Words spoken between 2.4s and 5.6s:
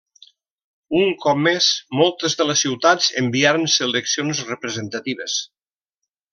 de les ciutats enviaren seleccions representatives.